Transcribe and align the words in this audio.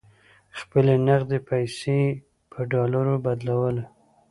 خپلې 0.59 0.93
نغدې 1.07 1.39
پیسې 1.49 1.97
یې 2.05 2.17
پر 2.51 2.61
ډالرو 2.71 3.15
بدلولې. 3.25 3.83